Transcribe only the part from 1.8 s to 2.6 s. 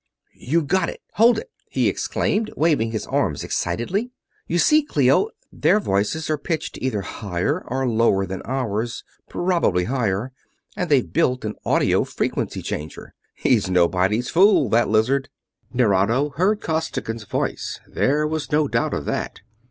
exclaimed,